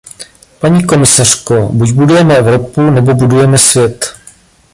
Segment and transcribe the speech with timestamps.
[0.59, 4.15] Paní komisařko, buď budujeme Evropu nebo budujeme svět.